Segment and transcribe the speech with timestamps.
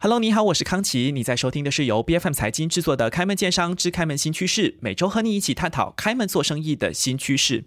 [0.00, 1.10] Hello，你好，我是康琪。
[1.10, 7.64] 你在收听的是由 B F M 财经制作的《开门见商之开门新趋势》，每周和你一起探讨开门做生意的新趋势。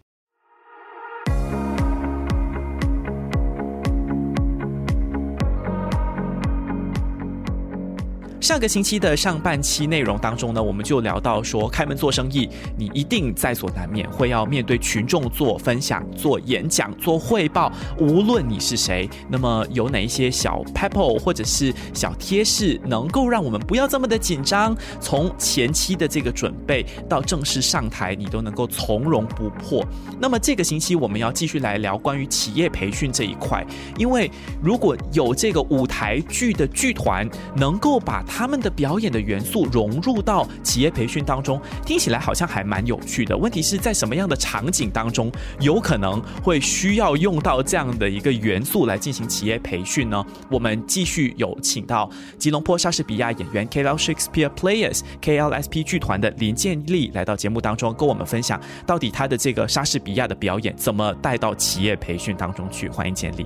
[8.52, 17.71] 上个星期的上半期内容当中呢，我们就聊到说，开门做生意，你一定在所难免，会要面对群众做分享、做演讲、做汇报。
[17.97, 24.75] 无论你是谁，那么有哪一些小 pebble 或者是小贴士，能够让我们不要这么的紧张？
[25.00, 29.81] 从前期的这个准备到正式上台，你都能够从容不迫。
[30.20, 33.66] 那么这个星期我们要继续来聊关于企业培训这一块，
[33.97, 34.30] 因为
[34.61, 37.25] 如果有这个舞台剧的剧团
[37.56, 43.38] 能够把它他们的表演的元素融入到企业培训当中，听起来好像还蛮有趣的。
[43.38, 50.25] 问题是在什么样的场景当中，有可能会需要用到这样的一个元素来进行企业培训呢？
[50.50, 62.89] 我们继续有请到吉隆坡莎士比亚演员 KL Shakespeare Players KLSP 剧团的林建立来到节目当中，跟我们分享到底他的这个莎士比亚的表演怎么带到企业培训当中去。
[62.89, 63.45] 欢迎建立。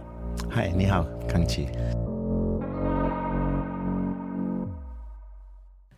[0.50, 1.68] 嗨，你好，康琪。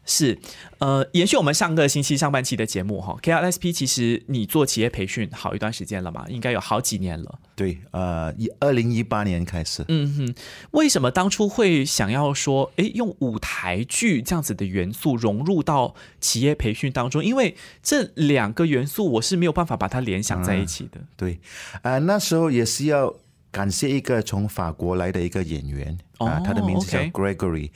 [0.08, 0.40] 是，
[0.80, 7.40] 呃，延续我们上个星期上半期的节目哈，KLSP 其实你做企业培训好一段时间了嘛，应该有好几年了。
[7.56, 9.84] 对，呃，一二零一八年开始。
[9.90, 10.36] 嗯哼，
[10.72, 17.24] 为什么当初会想要说，哎，用舞台剧这样子的元素融入到企业培训当中？
[17.24, 21.02] 因为这两个元素我是没有办法把它联想在一起的。
[21.18, 21.40] 对，
[21.82, 23.14] 啊，那时候也是要
[23.52, 27.72] 感谢一个从法国来的一个演员啊，他的名字叫 Gregory。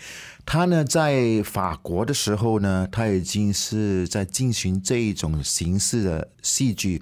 [0.46, 7.02] 他呢，在法国的时候呢，他已经是在进行这一种形式的戏剧。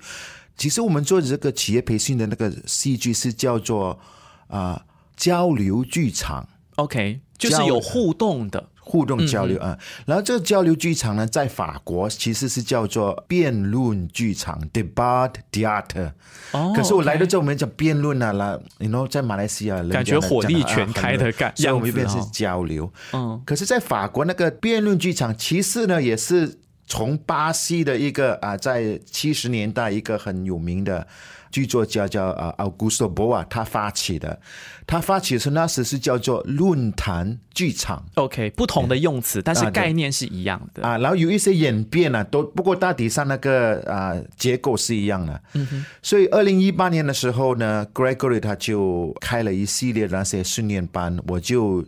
[0.56, 4.00] 其实我们做这个企业培训的那个戏剧是叫做
[4.48, 8.70] 啊交流剧场，OK，就是有互动的。
[8.90, 16.12] 互动交流啊，然后这个交流剧场呢，在法国其实是叫做辩论剧场 （debate theater）。
[16.54, 22.92] 哦，可是我来到这，我们讲辩论啊，那你 know 在马来西亚感觉火力全开的感觉，我们一边是交流。
[23.14, 26.58] 嗯，可是，在法国那个辩论剧场，其实呢，也是
[26.90, 31.08] 从巴西的一个啊，在七十年代一个很有名的。
[31.52, 34.40] 剧作家叫啊，Augusto Boa，他发起的，
[34.86, 38.06] 他发起的时那时是叫做论坛剧场。
[38.14, 41.00] OK，不同的用词，但是概念是一样的啊。
[41.00, 45.42] 然后有一些演变啊，都不过大体上那个啊结构是一样的。
[45.54, 45.86] 嗯哼。
[46.04, 51.84] 所以二零一八年的时候呢，Gregory 他就开了一系列那些训练班，我就。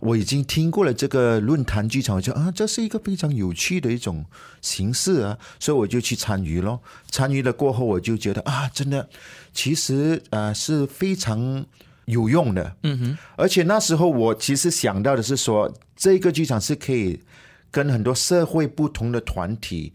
[0.00, 4.24] 我已经听过了这个论坛剧场，我就啊，这是一个非常有趣的一种
[4.60, 6.80] 形式啊，所以我就去参与咯。
[7.10, 9.08] 参与了过后，我就觉得啊，真的，
[9.52, 11.64] 其实啊是非常
[12.06, 12.76] 有用的。
[12.82, 17.20] 嗯哼，而且那时候我其实想到的是说，这个剧场是可以
[17.70, 19.92] 跟很多社会不同的团体。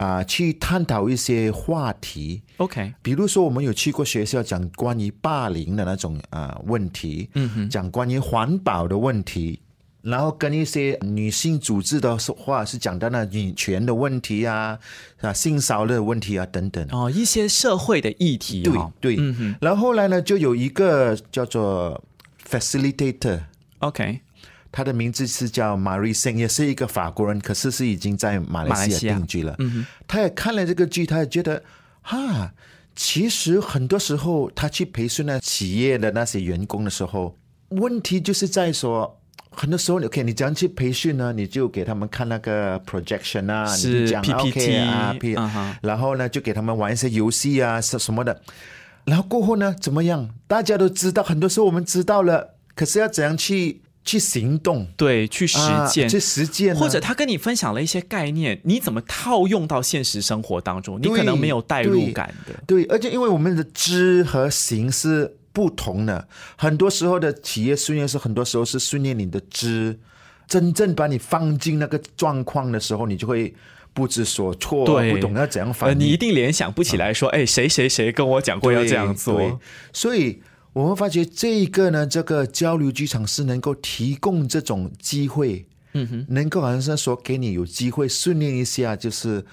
[0.00, 9.60] 啊，去探讨一些话题，OK，比如说我们有去过学校讲关于霸凌的那种啊问题，嗯哼，讲关于环保的问题，
[10.00, 14.78] 然后跟一些女性组织的话是讲到那女权的问题啊，
[15.20, 18.72] 啊性骚扰的问题啊等等，哦，一些社会的议题，对
[19.02, 22.02] 对，嗯哼，然后后来呢，就有一个叫做
[22.48, 24.20] facilitator，OK。
[24.72, 29.56] 他的名字是叫 Marie Sing，也是一个法国人，可是是已经在马来西亚定居了。
[29.58, 31.62] 嗯他也看了这个剧，他也觉得
[32.02, 32.52] 哈，
[32.94, 37.36] 其实很多时候他去培训那企业的那些员工的时候，
[37.70, 39.18] 问题就是在说，
[39.50, 41.32] 很多时候 OK，你怎样去培训呢？
[41.32, 45.36] 你就给他们看那个 projection 啊，是 PPT 啊，P，
[45.82, 48.40] 然后呢就给他们玩一些游戏啊，什什么的。
[49.04, 50.30] 然后过后呢怎么样？
[50.46, 53.82] 大家都知道，很多时候我们知道了，可是要怎样去？
[54.02, 55.58] 去行动，对，去实
[55.92, 60.98] 践，去实践，或者他跟你分享了一些概念，你怎么套用到现实生活当中？
[61.00, 69.98] 你可能没有代入感的，对，而且因为我们的知和行是不同的，很多时候的企业训练是很多时候是训练你的知，
[70.48, 73.54] 真正把你放进那个状况的时候，你就会
[73.92, 79.60] 不知所措，不懂要怎样反应，你一定联想不起来，说，哎，谁谁谁跟我讲过要这样做，
[79.92, 80.40] 所以。
[80.72, 89.44] 我们发觉这一个呢，这个交流剧场是能够提供这种机会，嗯哼，能够好像是说给你有机会训练一下，就是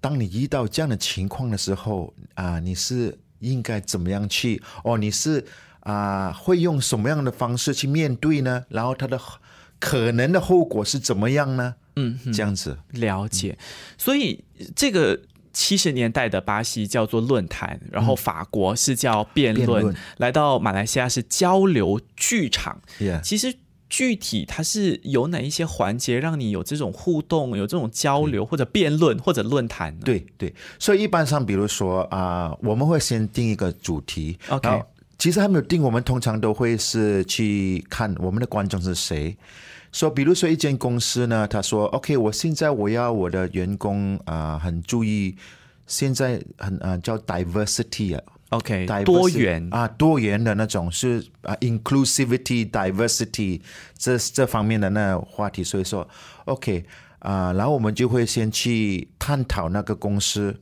[0.00, 4.62] 当你遇到这样的情况的时候啊，你是应该怎么样去？
[4.84, 5.44] 哦，你是
[5.80, 8.64] 啊，会用什么样的方式去面对呢？
[8.68, 9.20] 然后它的
[9.80, 11.74] 可能的后果是怎么样呢？
[11.96, 13.58] 嗯，这样子了解。
[13.98, 14.44] 所以
[14.76, 15.20] 这个。
[15.52, 22.80] 七十年代的巴西叫做论坛，然后法国是叫辩论，来到马来西亚是交流剧场。
[23.22, 23.54] 其实
[23.88, 30.00] 具体它是有哪一些环节让你有这种互动、有这种交流，或者辩论，或者论坛呢？
[30.04, 34.82] 对对，所以一般上，比如说啊、我们会先定一个主题 OK
[35.18, 39.36] 其实还没有定，我们通常都会是去看我们的观众是谁。
[39.92, 45.36] 说、比如说一间公司呢，他说：“OK，我现在我要我的员工啊、很注意，
[45.86, 53.60] 现在很啊、叫 diversity 啊，OK，多元啊，多元的那种是啊，inclusivity、diversity
[53.98, 55.62] 这这方面的那话题。
[55.62, 56.08] 所以说
[56.46, 56.84] ，OK
[57.18, 60.58] 啊、然后我们就会先去探讨那个公司，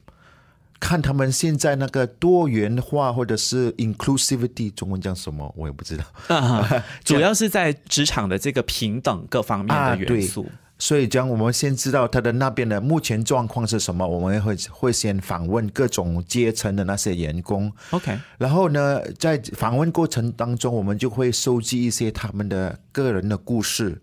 [0.80, 6.04] 看他们现在那个多元化或者是 inclusivity，中文叫什么我也不知道。
[6.34, 10.50] 啊， 主要是在职场的这个平等各方面的元素。
[10.78, 24.00] 所以，将我们先知道他的那边的目前状况是什么，我们会会先访问各种阶层的那些员工，OK，然后呢，在访问过程当中，我们就会收集一些他们的个人的故事，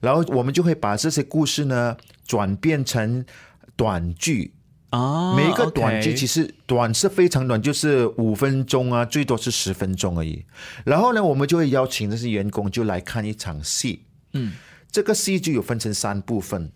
[0.00, 1.96] 然后我们就会把这些故事呢
[2.26, 3.24] 转变成
[3.76, 4.53] 短剧。
[4.94, 10.44] 哦，每一个短剧其实短是非常短，就是五分钟啊，最多是十分钟而已。
[10.84, 14.04] 然后呢，我们就会邀请这些员工就来看一场戏。
[14.32, 14.52] 嗯，
[14.90, 16.70] 这个戏就有分成三部分。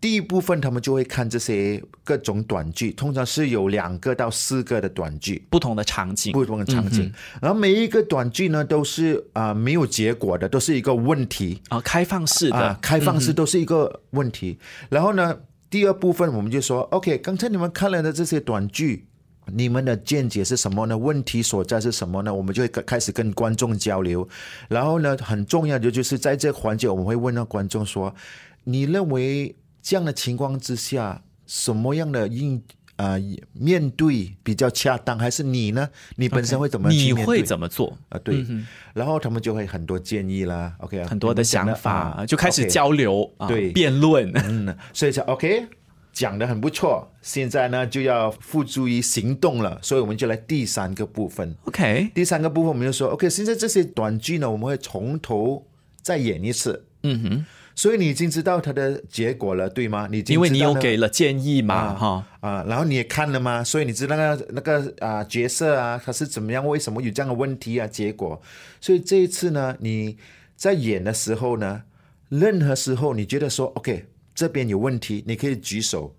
[0.00, 5.46] 第一部分，他们就会看这些各种短剧，通常是有两个到四个的短剧。
[5.48, 6.30] 不同的场景。
[6.30, 7.10] 不同的场景，
[7.40, 14.58] 然后每一个短剧呢都是啊、没有结果的，都是一个问题啊，开放式的，啊，开放式都是一个问题。
[14.90, 15.34] 然后呢，
[15.74, 19.08] 第二部分我们就说，OK，刚才你们看了的这些短剧。
[19.46, 20.96] 你们的见解是什么呢？
[20.96, 22.32] 问题所在是什么呢？
[22.32, 24.26] 我们就会开始跟观众交流，
[24.68, 28.14] 然后呢，很重要的就是在这个环节，我们会问到观众说
[28.62, 32.62] ：“你认为这样的情况之下，什么样的应
[32.96, 33.20] 呃
[33.52, 35.18] 面对比较恰当？
[35.18, 35.88] 还是你呢？
[36.16, 37.24] 你本身会怎么去你面对？
[37.24, 37.96] 会怎么做？
[38.08, 38.44] 啊，对，
[38.92, 44.30] 然后他们就会很多建议啦，OK，啊很多的想法，啊就开始交流，啊对辩论。
[44.34, 45.66] 嗯，所以说 OK，
[46.12, 51.56] 讲的很不错，现在呢就要付诸于行动了，所以我们就来第三个部分。
[51.64, 55.66] OK，第三个部分我们就说，OK，现在这些短剧呢，我们会从头
[56.02, 56.86] 再演一次。
[57.02, 57.44] 嗯哼，
[57.74, 60.08] 所以你已经知道它的结果了，对吗？
[60.10, 62.26] 你因为你有给了建议嘛，啊哈。
[62.40, 63.64] 啊，然后你也看了吗？
[63.64, 67.86] 所以你知道那个那个啊角色啊，他是怎么样，为什么有这样的问题啊？
[67.86, 68.40] 结果，
[68.80, 70.16] 所以这一次呢，你
[70.56, 71.82] 在演的时候呢，
[72.28, 74.04] 任何时候你觉得说 OK
[74.34, 76.14] 这边有问题，你可以举手，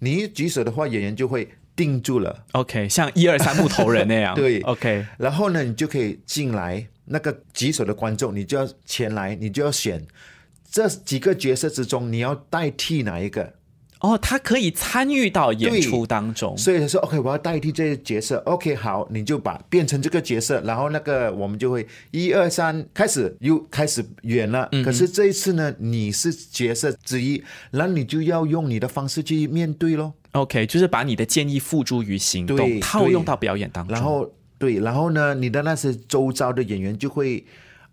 [0.00, 2.44] 你一举手的话，演员就会定住了。
[2.52, 4.34] OK，像一二三木头人那样。
[4.36, 10.02] 对，OK，然后呢，你就可以进来，那个举手的观众，你就要前来，你就要选
[10.70, 13.54] 这几个角色之中，你要代替哪一个？
[14.00, 16.54] 哦，他可以参与到演出当中。
[16.56, 18.36] 所以他说 OK，我要代替这个角色。
[18.44, 24.68] OK，好，你就把变成这个角色，然后那个我们就会一二三开始又开始演了。
[24.84, 30.12] 可是这一次呢，你是角色之一，然后你就要用你的方式去面对咯。
[30.32, 33.94] OK，就是把你的建议付诸于行动，套用到表演当中。
[33.94, 37.42] 然后对，然后呢，你的那些周遭的演员就会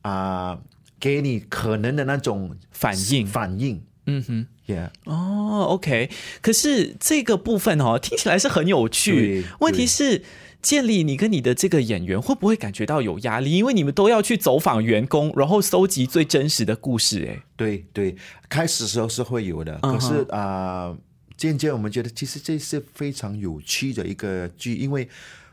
[0.01, 0.59] 啊、
[1.03, 3.83] 给你可能的那种反应反应。
[4.05, 6.09] 嗯哼，Yeah，哦，OK，
[6.41, 9.43] 可是这个部分哦，听起来是很有趣对。
[9.59, 10.23] 问题是，
[10.61, 13.51] 建立你跟你的这个演员会不会感觉到有压力？
[13.51, 17.27] 因为你们都要去走访员工，然后搜集最真实的故事。
[17.29, 18.15] 哎，对对，
[18.47, 20.95] 开始的时候是会有的，嗯可是啊、
[21.35, 25.09] 渐渐我们觉得其实这是非常有趣的一个剧，因为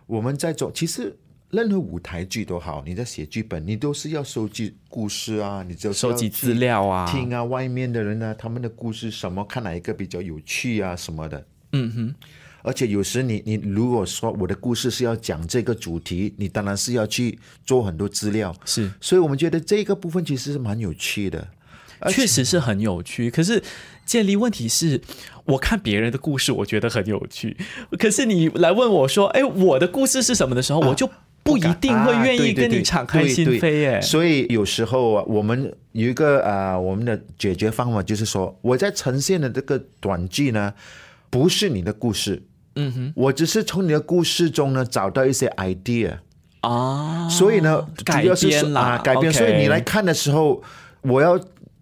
[0.06, 1.16] 我们在做，其实
[1.50, 11.44] 任何舞台剧都好，你在写剧本，你都是要收集故事啊，你就收集资料啊，听啊，外面的人啊，他们的故事什么，看哪一个比较有趣啊什么的。
[11.72, 12.14] 嗯哼，
[12.62, 18.90] 而且有时你你如果说我的故事是要讲这个主题，你当然是要去做很多资料，是。
[19.00, 21.48] 所以我们觉得这个部分其实是蛮有趣的。
[22.08, 23.30] 确实是很有趣。
[23.30, 23.62] 可是
[24.06, 24.98] 建立问题是，
[25.44, 27.54] 我看别人的故事，我觉得很有趣。
[27.98, 31.10] 可是你来问我说，哎，我的故事是什么的时候，我就
[31.42, 33.70] 不一定会愿意跟你敞开心扉。
[33.70, 40.72] 耶，所以有时候啊，我们有一个啊、呃我们的解决方法就是说，我在呈现的这个短剧呢，
[41.30, 42.42] 不是你的故事，
[42.76, 46.18] 嗯哼我只是从你的故事中呢找到一些 idea，、
[46.60, 49.32] 啊，所以呢，改主要是编啦，说啊，改编。
[49.32, 50.62] 所以你来看的时候，
[51.02, 51.40] 我要。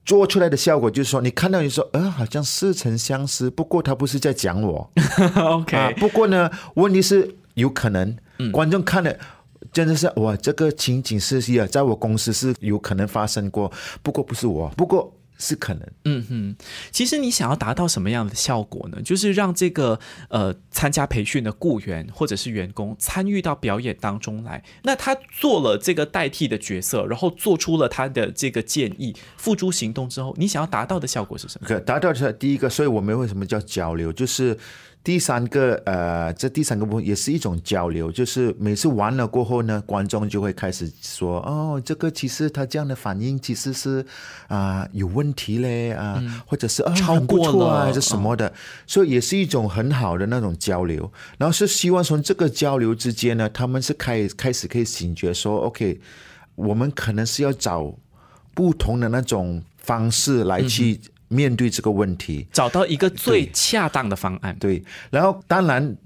[0.08, 4.90] 做出来的效果就是说，你看到你说，呃，好像似曾相识，不过他不是在讲我，
[5.36, 9.14] OK，、啊，不过呢，问题是有可能、嗯观众看了。
[9.78, 13.70] 真的是哇，这个情景是啊，在我公司是有可能发生过，
[14.02, 15.88] 不过不是我，不过是可能。
[16.04, 16.56] 嗯哼，
[16.90, 19.00] 其实你想要达到什么样的效果呢？
[19.02, 19.96] 就是让这个
[20.30, 24.60] 呃参加培训的雇员或者是员工参与到表演当中来。
[24.82, 31.68] 那他做了这个代替的角色，然后做出了他的这个建议，付诸行动之后，你想要达到的效果是什么？
[31.68, 34.12] 可达到的第一个，所以我们为什么叫交流？
[34.12, 34.58] 就是
[35.04, 44.04] 第三个，呃，这第三个部分也是一种交流，就是每次完了过后呢，观众就会开始说：“哦，这个其实他这样的反应其实是
[44.48, 48.52] 啊、有问题嘞啊，或者是啊超很过错啊，了还是什么的。
[48.86, 51.10] 所以也是一种很好的那种交流。
[51.38, 55.98] 然后是希望从这个交流之间呢，他们是开开始可以醒觉说，OK，
[56.54, 57.94] 我们可能是要找
[58.52, 62.46] 不同的那种方式来去面对这个问题。
[62.52, 64.56] 找到一个最恰当的方案。
[64.58, 65.96] 对，然后当然，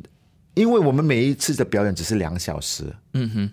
[0.55, 3.51] 因为我们每一次的表演只是两小时，嗯哼，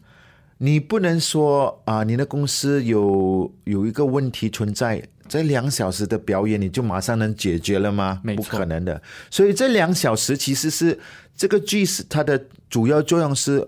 [0.58, 8.22] 你不能说啊、你的公司有有一个问题存在，这两小时的表演你就马上能解决了吗？
[8.36, 9.02] 不可能的。
[9.30, 11.00] 所以这两小时其实是
[11.36, 13.68] 这个剧是它的主要作用是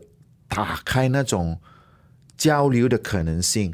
[0.49, 1.57] 打开那种
[2.35, 3.73] 交流的可能性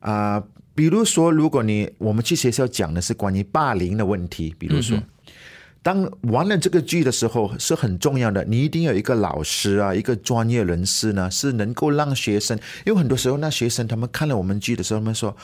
[0.00, 0.42] 啊、
[0.74, 4.98] 比如说，如果你我们去学校讲的是关于霸凌的问题，比如说。
[5.84, 15.36] 当完了这个剧的时候是很重要的，你一定有一个老师啊，一个专业人士呢，是能够让学生，因为很多时候那学生他们看了我们剧的时候，他们说，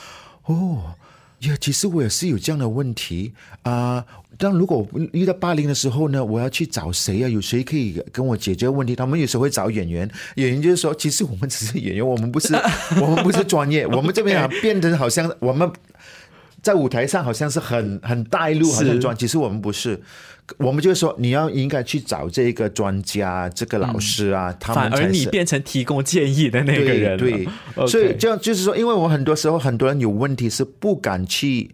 [0.45, 0.95] 哦。
[1.41, 4.05] 呀，其实我也是有这样的问题啊。
[4.37, 7.27] 但如果遇到霸凌的时候呢，我要去找谁啊？
[7.27, 8.95] 有谁可以跟我解决问题？
[8.95, 12.53] 他们有时候会找演员，演员就是说，其实我们只是演员，我们不是，
[13.01, 15.69] 我们不是专业，我们这边啊变得好像我们
[16.61, 20.01] 在舞台上好像是很很带路，好像专，其实我们不是。
[20.57, 27.47] 我们就说你要应该去找这个专家、这个老师啊，他反而你变成提供建议的那个人了对
[27.87, 31.69] 所以这样就是说，因为我很多时候很多人有问题是不敢去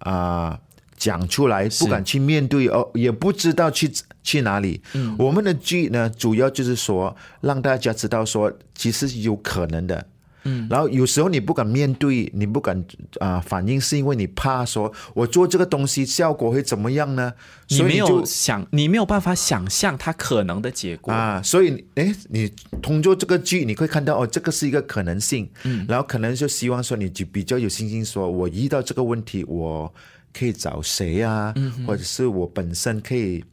[0.00, 0.58] 啊、
[0.96, 3.90] 讲出来，不敢去面对，哦，也不知道去
[4.22, 4.80] 去哪里。
[4.94, 10.06] 嗯我们的剧呢，主要就是说让大家知道说，其实是有可能的。
[10.44, 12.84] 嗯，然后有时候你不敢面对，你不敢
[13.20, 17.32] 啊、反应，是因为你怕说我做这个东西效果会怎么样呢？
[17.68, 21.12] 你没所以就有想，你没有办法想象它可能的结果。
[21.12, 29.92] 啊，所以哎，你通过这个剧，你会看到哦，这个是一个可能性，嗯，然后可能就希望说你就比较有信心说，我遇到这个问题，我
[30.32, 31.52] 可以找谁啊，
[31.86, 33.44] 或者是我本身可以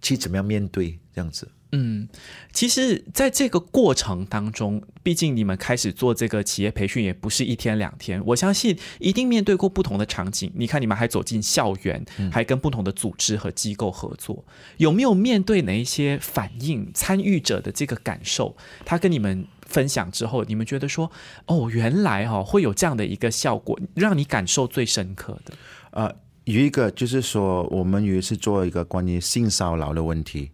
[0.00, 1.48] 去怎么样面对这样子。
[1.74, 2.06] 嗯，
[2.52, 10.52] 其实，在这个过程当中，毕竟你们开始做这个企业培训也不是一天两天，我相信一定面对过不同的场景。
[10.54, 14.44] 你看，你们还走进校园，还跟不同的组织和机构合作，
[14.76, 16.90] 有没有面对哪一些反应？
[16.92, 21.10] 参与者的这个感受，他跟你们分享之后，你们觉得说，
[21.46, 25.54] 哦，原来哈、哦、会有这样的一个效果，让你感受最深刻的。
[25.92, 26.14] 呃，
[26.44, 30.50] 有一个就是说，我们有一次做一个关于性骚扰的问题，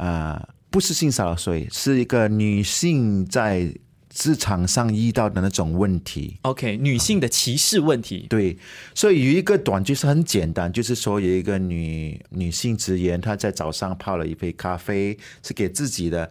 [0.00, 3.70] 啊、不是性骚扰，所以是一个女性在
[4.08, 6.38] 职场上遇到的那种问题。
[6.42, 8.56] OK，女性的歧视问题，对，
[8.94, 16.30] 所以有一个短句是很简单，就是说有一个女女性职员，她在早上泡了一杯咖啡，是给自己的。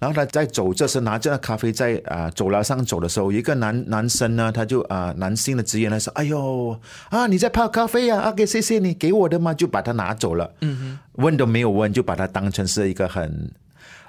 [0.00, 6.74] 然后他在走这时拿着咖啡在啊、走廊上走的时候，一个男男生呢，他就啊、男性的职员呢说：“哎呦
[7.10, 10.54] 啊，你在泡咖啡呀、啊？OK，谢谢你给我的嘛，就把它拿走了。
[10.62, 13.52] 嗯哼，问都没有问，就把它当成是一个很，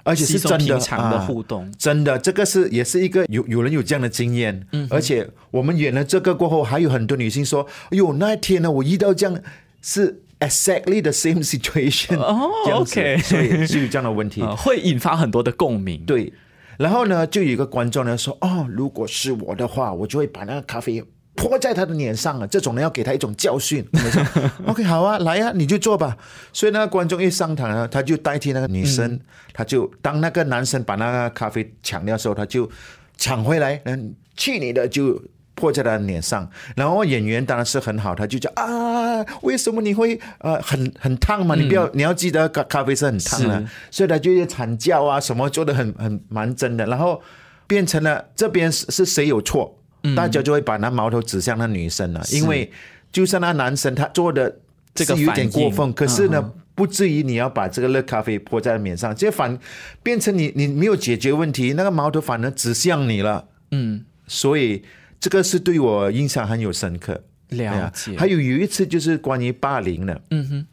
[0.04, 1.70] 而且是真的平常的啊互动。
[1.78, 9.38] 真的，这个是也是一个有有人有这样的经验，嗯，而且我们演了这个过后，还有很多女性说：“哎呦，那一天呢，我遇到这样
[9.82, 12.18] 是 exactly the same situation。
[12.20, 14.42] ”OK 所以是有这样的问题。
[14.42, 16.04] 呃， 会引发很多的共鸣。
[16.06, 16.34] 对，
[16.78, 21.02] 然后呢，就有一个观众呢说：“哦，如果是我的话，我就会把那个咖啡。”
[21.34, 23.84] 泼在他的脸上了，这种人要给他一种教训。
[23.94, 24.22] 我们说
[24.68, 26.16] OK，好啊，来啊，你就做吧。
[26.52, 29.18] 所以那个观众一上台呢，他就代替那个女生，
[29.54, 32.70] 他就当那个男生把那个咖啡抢掉的时候，他就
[33.18, 35.20] 抢回来，嗯，去你的就
[35.62, 36.50] 泼在他的脸上。
[36.76, 41.54] 然后演员当然是很好，他就讲啊，为什么你会呃很很烫嘛？
[41.54, 47.22] 你不要，你要记得咖咖啡是很烫的是，所以他就惨叫啊，什么做的很很蛮真的，然后
[47.68, 49.78] 变成了这边是是谁有错，
[50.16, 52.72] 大家就会把那矛头指向那女生了，因为
[53.12, 54.58] 就算那男生他做的
[54.96, 56.40] 这个有点过分，可是呢。
[56.42, 59.56] 嗯不至于你要把这个热咖啡泼在脸上，这反
[60.02, 63.46] 变成你你没有解决问题，那个矛头反而指向你了。
[63.72, 64.82] 嗯，所以
[65.22, 67.24] 这个是对我印象很有深刻。
[67.50, 68.18] 了解。
[68.18, 70.68] 还有有一次就是关于霸凌的，嗯哼，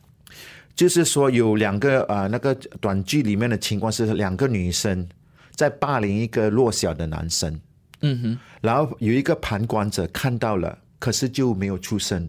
[0.74, 5.06] 就是说有两个啊、呃那个短剧里面的情况是两个女生
[5.54, 7.60] 在霸凌一个弱小的男生，
[8.00, 12.28] 嗯哼，然后有一个旁观者看到了，可是就没有出声。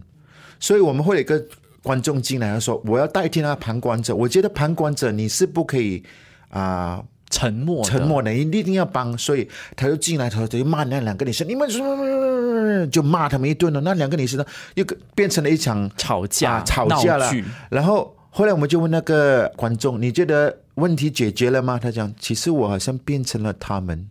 [0.59, 1.41] 所以我们会有一个
[1.81, 4.13] 观众进来，他说我要代替那旁观者。
[4.15, 6.03] 我觉得旁观者你是不可以
[6.49, 9.17] 啊、沉默沉默的，你一定要帮。
[9.17, 13.79] 所以他就进来，他就骂那两个女生，你们什么就骂他们一顿了。
[13.81, 14.45] 那两个女生呢，
[14.75, 17.31] 又变成了一场吵架、啊吵架了。
[17.69, 21.79] 然后后来我们就问那个观众，你觉得问题解决了吗？
[21.81, 24.09] 他讲，其实我好像变成了他们。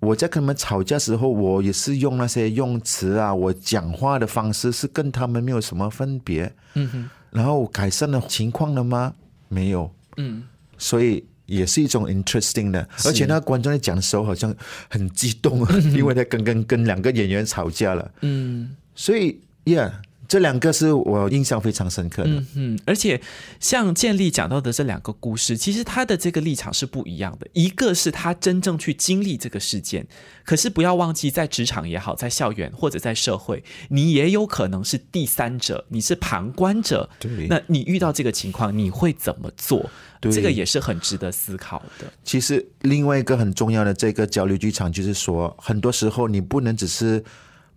[0.00, 6.52] 我在跟他们吵架时候，我也是用那些用词啊，我讲话的方式是跟他们没有什么分别。
[6.74, 7.10] 嗯哼。
[7.30, 9.14] 然后改善了情况了吗？
[9.48, 9.90] 没有。
[10.18, 10.42] 嗯。
[10.76, 14.54] 所以也是一种 interesting 的，而且那个观众在讲的时候好像
[14.88, 18.10] 很激动啊， 因为他刚刚跟两个演员吵架了。
[18.22, 18.76] 嗯。
[18.94, 19.90] 所以，yeah，
[20.28, 22.42] 这两个是我印象非常深刻的。
[22.54, 23.20] 嗯，而且
[23.60, 27.46] 像建立讲到的这两个故事，其实他的这个立场是不一样的。
[27.52, 30.06] 一个是他真正去经历这个事件，
[30.44, 37.08] 可是不要忘记，在职场也好，在校园或者在社会，你也有可能是第三者，你是旁观者。
[37.18, 39.90] 对那你遇到这个情况，你会怎么做？
[40.32, 42.06] 这个也是很值得思考的。
[42.24, 47.22] 其实另外一个很重要的这个交流剧场，就是说，很多时候你不能只是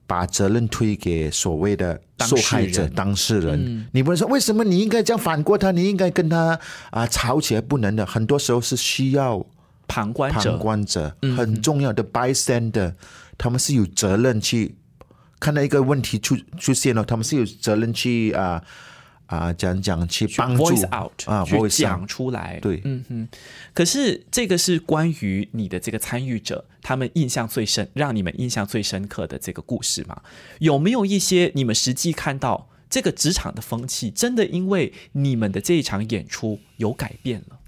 [0.07, 3.85] 把责任推给所谓的受害者、当事人。
[3.91, 6.57] 你不能说为什么你应该这样反过他，你应该跟他
[6.89, 8.05] 啊吵起来，不能的。
[8.05, 9.45] 很多时候是需要
[9.87, 12.93] 旁观者，旁观者很重要的 bystander，
[13.37, 14.75] 他们是有责任去
[15.39, 18.63] 看到一个问题出出现了，他们是有责任去啊
[19.27, 22.59] 啊讲讲去帮助 voice out 啊去讲出来。
[22.59, 23.27] 对嗯哼。
[23.73, 30.21] 可是这个是关于你的这个参与者，他们印象最深，让你们印象最深刻的这个故事嘛？
[30.59, 37.59] 有没有一些你们实际看到这个职场的风气，真的因为你们的这一场演出有改变了？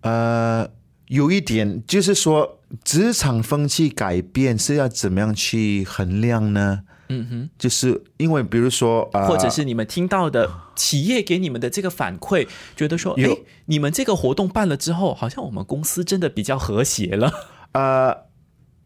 [0.00, 0.70] 呃，
[1.08, 6.84] 有一点就是说，职场风气改变是要怎么样去衡量呢？
[7.08, 17.32] 嗯哼，就是因为比如说，呃、或者是你们听到的企业给你们的这个反馈，觉得说，有哎，你们这个活动办了之后，好像我们公司真的比较和谐了。
[17.72, 18.16] 呃，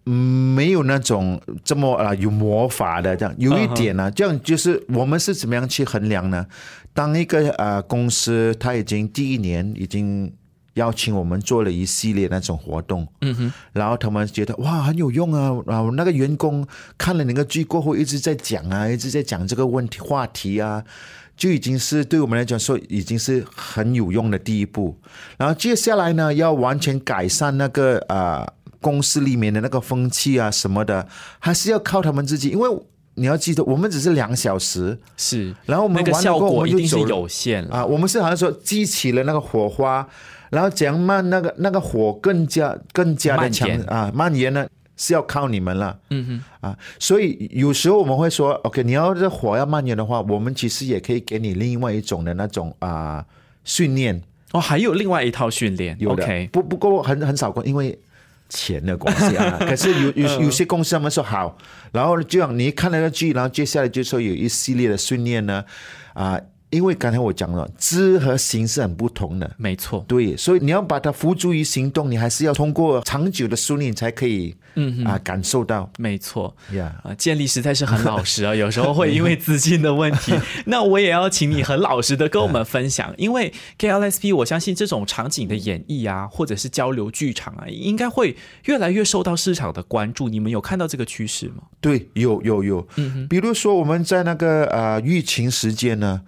[0.07, 3.35] 嗯没有那种这么啊、呃有魔法的这样。
[3.39, 6.47] 有一点呢、这样就是我们是怎么样去衡量呢？
[6.93, 10.33] 当一个呃公司它已经第一年已经
[10.75, 16.67] 邀请我们做了一系列那种活动，嗯哼，然后他们觉得哇很有用啊，然后那个员工
[16.99, 20.85] 看了那个剧过后一直在讲啊，一直在讲这个问题话题啊。
[21.37, 24.95] 就已经是对我们来讲说，已经是很有用的第一步。
[25.39, 28.47] 然后接下来呢，要完全改善那个呃
[28.78, 32.50] 公司里面的那个风气啊什么的，还是要靠他们自己。
[32.50, 32.69] 因为
[33.15, 37.75] 你要记得，我们只是两小时是，然后我们那个效完了过后我果一定是们就走了有限了。
[37.75, 40.06] 啊，我们是好像说激起了那个火花，
[40.50, 44.67] 然后怎样慢那个那个火更加更加的强啊蔓延呢？
[44.97, 46.45] 是要靠你们了，嗯哼。
[46.60, 53.25] 啊，所以有时候我们会说，OK，你要这火要蔓延的话，我们其实也可以给你另外一种的那种啊
[53.65, 54.21] 训练，
[54.52, 56.23] 哦，还有另外一套训练有的。
[56.23, 57.99] OK，不不过很很少，因为
[58.50, 59.56] 钱的关系啊。
[59.65, 61.56] 可是有有有些公司他们说好，
[61.93, 65.65] 然后这样你一看那个剧，然后接下来就说有一系列的训练呢，
[66.13, 66.39] 啊，
[66.71, 69.50] 因为刚才我讲了，知和行是很不同的。
[69.56, 76.54] 没错，对，所以你要把它付诸于行动，你还是要通过长久的训练才可以，嗯啊，感受到没错。
[76.73, 76.95] 呀。
[77.02, 80.33] 啊，建立实在是很老实啊，有时候会因为资金的问题，
[80.67, 90.28] 那我也要请你很老实的跟我们分享，因为 KLSP 我相信这种场景的演绎啊，或者是交流剧场啊，应该会越来越受到市场的关注。
[90.28, 91.65] 你们有看到这个趋势吗？
[91.80, 96.21] 对，有有有，嗯比如说我们在那个呃疫情时间呢，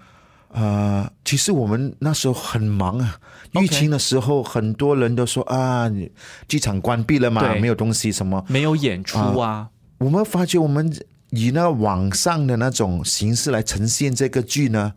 [0.52, 3.18] 呃，其实我们那时候很忙啊。
[3.60, 6.10] 疫情的时候，很多人都说啊，你
[6.48, 8.42] 剧场关闭了嘛，没有东西什么。
[8.48, 10.90] 没有演出啊，我们发觉我们
[11.30, 14.94] 以那个网上的那种形式来呈现这个剧呢，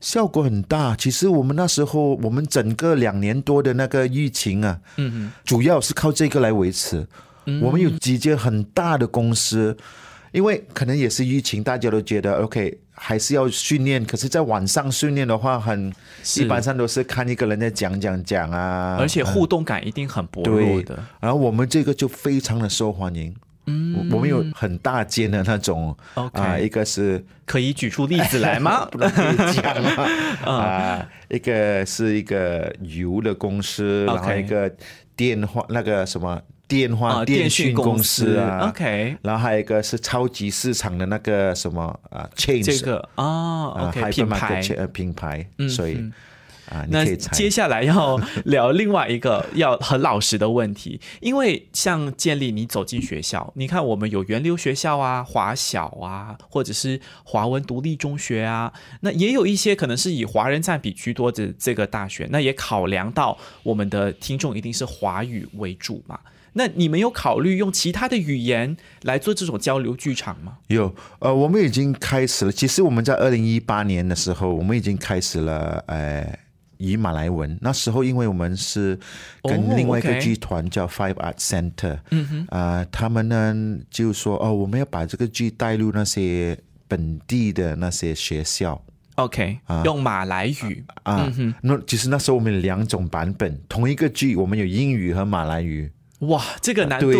[0.00, 0.94] 效果很大。
[0.94, 7.06] 其实我们那时候，我们整个两年多的那个疫情啊，嗯主要是靠这个来维持。
[7.62, 9.76] 我们有几间很大的公司，
[10.32, 14.04] 因为可能也是疫情，大家都觉得 OK，还是要训练。
[14.04, 15.92] 可是，在晚上训练的话，很
[16.24, 20.98] 是一般上都是看一个人在讲讲讲啊，而且互动感一定很薄弱对的。
[21.20, 23.34] 然后我们这个就非常的受欢迎。
[23.68, 28.86] 嗯，我们有很大间的那种啊，一个是可以举出例子来吗？
[28.92, 29.10] 不能
[29.52, 30.08] 讲啊，
[30.46, 34.72] 嗯啊，一个是一个油的公司，然后一个
[35.16, 46.12] 电话那个什么电啊，话电讯公司啊，，OK，然后还有一个是超级市场的那个什么啊 chains 这个啊啊，OK，hypermarket 品牌呃品牌，嗯所以嗯
[46.68, 47.04] 啊，你那。
[47.30, 66.18] 接下来要聊另外一个要很老实的问题， 因为像建立你走进学校，你看我们有源流学校啊、华小啊，或者是华文独立中学啊，那也有一些可能是以华人占比居多的这个大学，那也考量到我们的听众一定是华语为主嘛。
[66.58, 70.56] 那你们有考虑用其他的语言来做这种交流剧场吗？
[70.68, 72.50] 有，呃，我们已经开始了。
[72.50, 76.38] 其实我们在二零一八年的时候，我们已经开始了，呃，
[76.78, 77.58] 以马来文。
[77.60, 78.98] 那时候，因为我们是
[79.42, 88.82] 哦跟另外一个剧团叫 Five Art Center，嗯哼，啊、他们呢就说，哦，我们要把这个剧带入那些本地的那些学校。
[89.16, 90.82] OK，、用马来语。
[91.02, 95.90] 啊，那其实那时候我们有两种版本，同一个剧我们有英语和马来语。
[96.20, 97.12] 哇，这个难度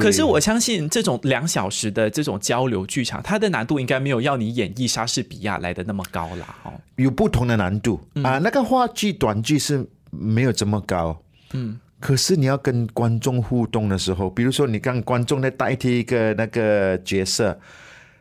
[0.00, 6.56] 可是我相信这种两小时的这种交流剧场，它的难度应该没有要你演绎莎士比亚来的那么高啦。
[6.64, 8.38] 哦，有不同的难度、啊。
[8.38, 11.16] 那个话剧、短剧是没有这么高，
[11.52, 17.56] 嗯，可是你要跟观众互动的时候，比如说你跟观众在代替一个那个角色，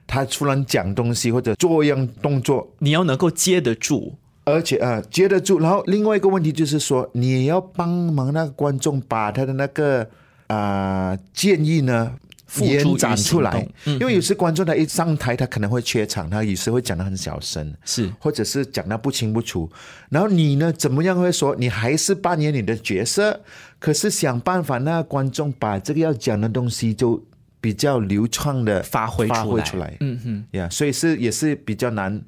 [0.05, 4.15] 他突然讲东西或者做一样动作，你要能够接得住。
[4.43, 5.59] 而且啊接得住。
[5.59, 10.07] 然后另外一个问题就是说，你也要帮忙那个观众把他的那个
[10.47, 12.13] 啊、建议呢。
[12.59, 19.71] 延展出来因为有时观众他一上台，他可能会怯场，他有时会讲的很小声，是或者是讲的不清不楚。
[20.09, 23.39] 然后你呢，怎么样会说你还是扮演你的角色，
[23.79, 27.23] 可是想办法让观众把这个要讲的东西就
[27.61, 29.95] 比较流畅的发挥出来发挥出来。
[30.01, 32.21] 嗯哼，呀所以是也是比较难，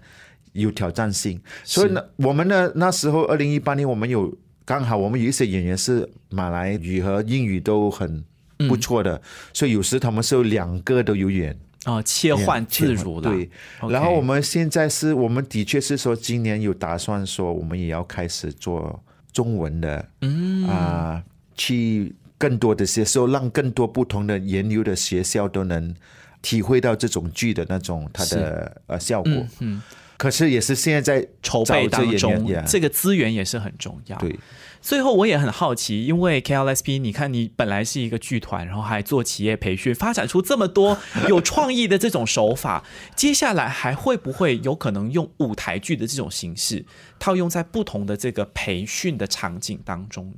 [0.54, 1.39] 有挑战性。
[1.63, 4.36] 所以呢，我们呢那时候二零一八年，我们有
[4.66, 8.24] 刚好我们有一些演员是马来语和英语都很
[8.70, 9.22] 不错的，
[9.54, 11.58] 所以有时他们是有两个都有演。
[11.86, 13.30] 哦，切换自如了。
[13.30, 13.50] 对
[13.89, 21.22] 然后我们现在是我们的确是说，今年有打算说，我们也要开始做中文的，嗯啊、
[21.56, 25.94] 去更多的些时候，让更多不同的研究的学校都能
[26.42, 29.34] 体会到这种剧的那种它的呃效果。
[29.60, 29.82] 嗯，
[30.17, 34.17] 可是也是现在在筹备当中，，这个资源也是很重要。
[34.17, 34.39] 对。
[34.82, 40.97] 最后我也很好奇，因为 KLSP，你看你本来是一个剧团，然后还做企业培训，发展出这么多
[41.30, 42.84] 有创意的这种手法，
[43.15, 46.86] 接下来还会不会有可能用舞台剧的这种形式
[47.17, 50.34] 套用在不同的这个培训的场景当中？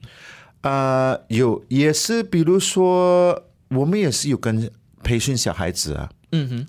[0.61, 4.69] 呃，有也是，比如说我们也是有跟
[5.01, 6.67] 培训小孩子啊，嗯哼，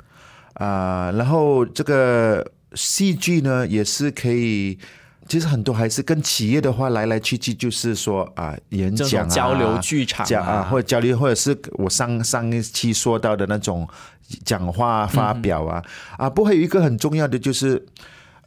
[0.55, 4.79] 啊、然后这个戏剧呢也是可以。
[5.29, 13.89] 其实很多还是跟企业的话来来去去，就是说啊，演讲啊、交流剧场讲啊，或者交流，或者是我上上一期说到的那种
[14.45, 15.83] 讲话发表啊，
[16.17, 17.85] 啊，不会有一个很重要的就是。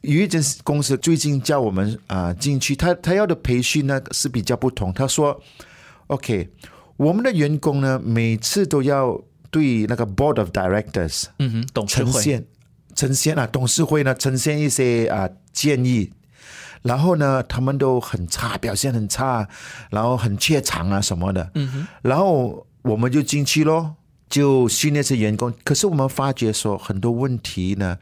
[0.01, 4.93] 有一间公司最近叫我们啊、进去，他他要的培训呢是比较不同。
[4.93, 5.37] 他说
[6.07, 6.47] ：“OK，
[6.95, 12.45] 我们的员工呢每次都要对那个 Board of Directors 嗯哼，董事会呈现
[12.95, 16.11] 呈现啊，董事会呢呈现一些啊建议，
[16.81, 19.47] 然后呢他们都很差，表现很差，
[19.89, 23.95] 然后很怯场啊什么的，嗯哼，然后我们就进去咯，
[24.29, 25.53] 就训练这些员工。
[25.63, 27.97] 可是我们发觉说很多问题呢，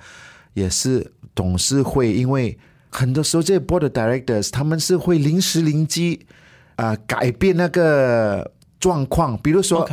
[0.54, 2.58] 也是董事会，因为
[2.90, 6.26] 很多时候这些 board of directors 他们是会临时临机
[6.78, 9.88] 啊、改变那个状况，比如说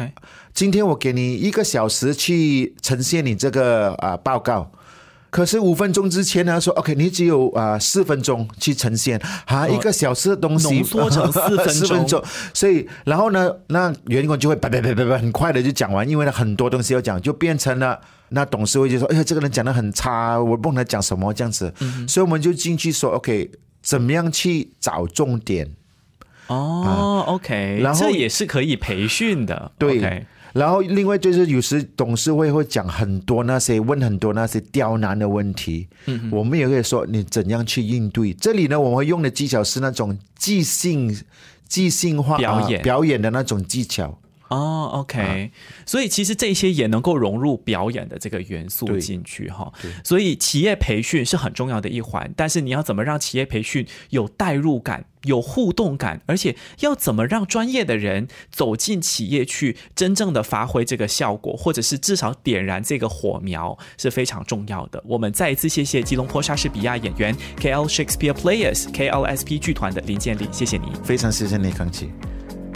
[0.53, 4.71] 今天我给你一个小时去呈现你这个啊、报告。
[5.35, 9.21] 可是五分钟之前呢，说 OK，你只有啊四、分钟去呈现。
[9.47, 11.89] 啊、一个小时的东西浓缩成 四分钟。
[11.89, 23.51] 分钟，所以然后呢，那员工就会叭叭叭叭叭很快的就讲完，因为呢很多东西要讲，就变成了那董事会就说，哎呀，这个人讲的很差，我不能讲什么这样子，嗯所以我们就进去说 OK，
[23.83, 25.69] 怎么样去找重点？
[26.47, 29.73] 哦、o k 然后这也是可以培训的。
[29.79, 38.33] 对 OK 然后另外就是有时董事会会讲很多那些问很多那些刁难的问题，嗯，我们也可以说你怎样去应对。
[38.33, 41.15] 这里呢，我们会用的技巧是那种即兴、
[41.69, 44.17] 即兴化表演啊表演的那种技巧。
[44.55, 45.51] 哦，OK，、
[45.85, 49.73] 所以其实这些也能够融入表演的这个元素进去哈。
[50.05, 65.03] 所以企业培训是很重要的一环，但是你要怎么让企业培训有代入感、有互动感，而且要怎么让专业的人走进企业去，真正的发挥这个效果，或者是至少点燃这个火苗，是非常重要的。
[65.07, 70.87] 我们再一次谢谢吉隆坡莎士比亚演员 KL Shakespeare Players KLSP 剧团的林建立，谢谢你。
[71.03, 72.11] 非常谢谢你，康琪。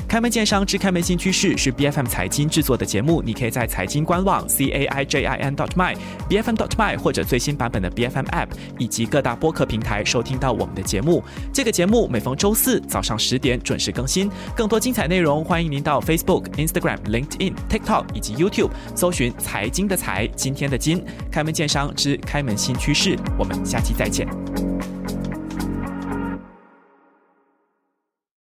[0.09, 5.95] 开门见商之开门新趋势是 B F M 财经制作的节目，你可以在财经官网 c a i j i n dot my
[6.27, 11.23] b f m dot my 或者最新版本的 B F M App 以及各大播客平台收听到我们的节目。
[11.53, 23.15] 这个节目每逢周四早上十点准时更新，更多精彩内容欢迎您到 Facebook、Instagram、LinkedIn、TikTok 以及 YouTube 搜寻“财经的财，今天的金”，开门见商之开门新趋势。
[23.39, 24.27] 我们下期再见。